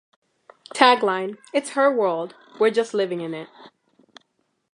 [0.73, 2.33] Tagline: It's her world..
[2.59, 3.49] we're just living in it.